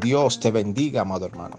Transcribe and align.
Dios 0.00 0.38
te 0.38 0.52
bendiga, 0.52 1.00
amado 1.00 1.26
hermano. 1.26 1.58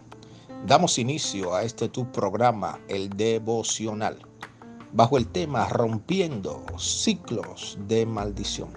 Damos 0.65 0.97
inicio 0.97 1.53
a 1.53 1.63
este 1.63 1.89
tu 1.89 2.09
programa, 2.09 2.79
el 2.87 3.09
devocional, 3.09 4.17
bajo 4.93 5.17
el 5.17 5.27
tema 5.27 5.67
Rompiendo 5.67 6.63
ciclos 6.77 7.77
de 7.89 8.05
maldición. 8.05 8.69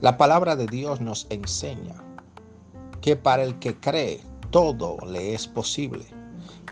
La 0.00 0.16
palabra 0.16 0.56
de 0.56 0.66
Dios 0.66 1.02
nos 1.02 1.26
enseña 1.28 2.02
que 3.02 3.16
para 3.16 3.42
el 3.42 3.58
que 3.58 3.74
cree 3.76 4.22
todo 4.50 4.96
le 5.06 5.34
es 5.34 5.46
posible, 5.46 6.06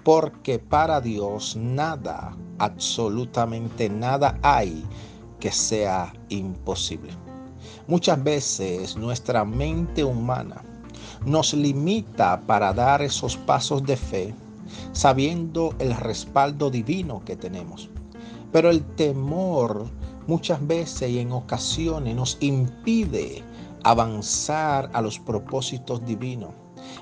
porque 0.03 0.59
para 0.59 0.99
Dios 1.03 1.57
nada, 1.57 2.35
absolutamente 2.59 3.91
nada 3.91 4.39
hay 4.43 4.83
que 5.41 5.53
sea 5.53 6.11
imposible. 6.31 7.13
Muchas 7.87 8.23
veces 8.25 8.97
nuestra 8.97 9.45
mente 9.45 10.03
humana 10.05 10.65
nos 11.25 11.55
limita 11.55 12.41
para 12.43 12.73
dar 12.73 13.03
esos 13.03 13.37
pasos 13.37 13.83
de 13.85 13.97
fe, 13.97 14.35
sabiendo 14.93 15.75
el 15.79 15.95
respaldo 15.95 16.71
divino 16.71 17.23
que 17.25 17.37
tenemos. 17.37 17.91
Pero 18.53 18.71
el 18.71 18.83
temor 18.97 19.87
muchas 20.27 20.65
veces 20.67 21.11
y 21.11 21.19
en 21.19 21.33
ocasiones 21.33 22.15
nos 22.15 22.37
impide 22.41 23.43
avanzar 23.85 24.91
a 24.93 25.01
los 25.01 25.19
propósitos 25.19 26.05
divinos 26.05 26.51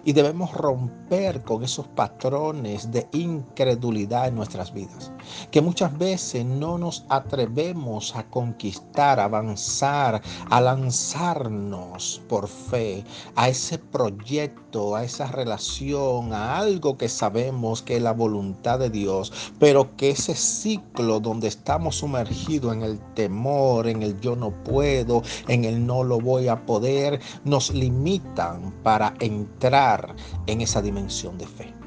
y 0.04 0.12
debemos 0.12 0.52
romper 0.52 1.42
con 1.42 1.62
esos 1.62 1.87
patrones 1.88 2.90
de 2.90 3.09
incredulidad 3.12 4.28
en 4.28 4.37
nuestras 4.37 4.73
vidas, 4.73 5.12
que 5.51 5.61
muchas 5.61 5.97
veces 5.98 6.45
no 6.45 6.79
nos 6.79 7.05
atrevemos 7.09 8.15
a 8.16 8.25
conquistar, 8.25 9.21
a 9.21 9.25
avanzar, 9.25 10.23
a 10.48 10.61
lanzarnos 10.61 12.23
por 12.29 12.48
fe 12.48 13.05
a 13.37 13.48
ese 13.48 13.79
proyecto, 13.79 14.95
a 14.95 15.04
esa 15.04 15.27
relación, 15.27 16.32
a 16.32 16.59
algo 16.59 16.96
que 16.96 17.09
sabemos 17.09 17.82
que 17.82 17.96
es 17.96 18.02
la 18.02 18.13
voluntad 18.13 18.79
de 18.79 18.91
Dios, 18.91 19.32
pero 19.59 19.96
que 19.96 20.10
ese 20.10 20.35
ciclo 20.35 21.21
donde 21.21 21.49
estamos 21.49 21.97
sumergidos 21.97 22.74
en 22.74 22.82
el 22.82 22.99
temor, 23.15 23.87
en 23.87 24.02
el 24.02 24.21
yo 24.21 24.37
no 24.37 24.51
puedo, 24.65 25.23
en 25.49 25.65
el 25.65 25.85
no 25.87 26.04
lo 26.04 26.21
voy 26.21 26.49
a 26.49 26.65
poder, 26.66 27.21
nos 27.45 27.73
limitan 27.73 28.73
para 28.82 29.15
entrar 29.21 30.15
en 30.47 30.60
esa 30.60 30.82
dimensión 30.82 31.38
de 31.38 31.47
fe. 31.47 31.79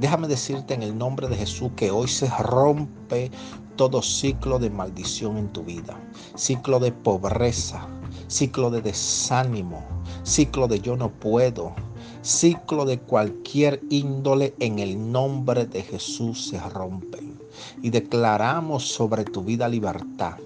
Déjame 0.00 0.28
decirte 0.28 0.74
en 0.74 0.82
el 0.82 0.96
nombre 0.96 1.28
de 1.28 1.36
Jesús 1.36 1.70
que 1.74 1.90
hoy 1.90 2.06
se 2.06 2.28
rompe 2.38 3.30
todo 3.74 4.00
ciclo 4.00 4.58
de 4.58 4.70
maldición 4.70 5.36
en 5.38 5.48
tu 5.52 5.64
vida, 5.64 5.98
ciclo 6.36 6.78
de 6.78 6.92
pobreza, 6.92 7.86
ciclo 8.28 8.70
de 8.70 8.80
desánimo, 8.80 9.84
ciclo 10.22 10.68
de 10.68 10.80
yo 10.80 10.96
no 10.96 11.10
puedo, 11.10 11.74
ciclo 12.22 12.84
de 12.84 12.98
cualquier 12.98 13.80
índole 13.90 14.54
en 14.60 14.78
el 14.78 15.10
nombre 15.10 15.66
de 15.66 15.82
Jesús 15.82 16.48
se 16.48 16.60
rompen. 16.70 17.38
Y 17.82 17.90
declaramos 17.90 18.86
sobre 18.86 19.24
tu 19.24 19.42
vida 19.42 19.68
libertad, 19.68 20.36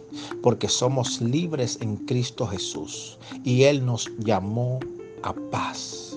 porque 0.42 0.68
somos 0.68 1.20
libres 1.20 1.78
en 1.82 1.96
Cristo 1.96 2.46
Jesús 2.46 3.18
y 3.44 3.64
Él 3.64 3.84
nos 3.84 4.10
llamó 4.18 4.78
a 5.22 5.34
paz. 5.50 6.11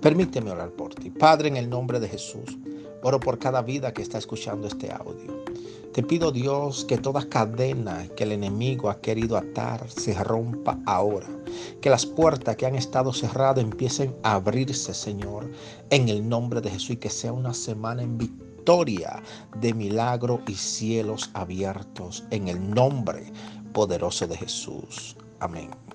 Permíteme 0.00 0.50
orar 0.50 0.70
por 0.70 0.94
ti. 0.94 1.10
Padre, 1.10 1.48
en 1.48 1.56
el 1.56 1.68
nombre 1.68 1.98
de 1.98 2.08
Jesús, 2.08 2.56
oro 3.02 3.18
por 3.18 3.38
cada 3.38 3.62
vida 3.62 3.92
que 3.92 4.02
está 4.02 4.18
escuchando 4.18 4.68
este 4.68 4.92
audio. 4.92 5.42
Te 5.92 6.02
pido 6.04 6.30
Dios 6.30 6.84
que 6.84 6.98
toda 6.98 7.28
cadena 7.28 8.06
que 8.16 8.22
el 8.22 8.32
enemigo 8.32 8.90
ha 8.90 9.00
querido 9.00 9.36
atar 9.36 9.90
se 9.90 10.14
rompa 10.22 10.78
ahora. 10.86 11.26
Que 11.80 11.90
las 11.90 12.06
puertas 12.06 12.54
que 12.56 12.66
han 12.66 12.76
estado 12.76 13.12
cerradas 13.12 13.64
empiecen 13.64 14.14
a 14.22 14.34
abrirse, 14.34 14.94
Señor, 14.94 15.50
en 15.90 16.08
el 16.08 16.28
nombre 16.28 16.60
de 16.60 16.70
Jesús 16.70 16.90
y 16.90 16.96
que 16.98 17.10
sea 17.10 17.32
una 17.32 17.52
semana 17.52 18.02
en 18.02 18.16
victoria 18.16 19.20
de 19.60 19.74
milagro 19.74 20.40
y 20.46 20.54
cielos 20.54 21.30
abiertos 21.34 22.22
en 22.30 22.46
el 22.46 22.70
nombre 22.70 23.32
poderoso 23.72 24.26
de 24.28 24.36
Jesús. 24.36 25.16
Amén. 25.40 25.87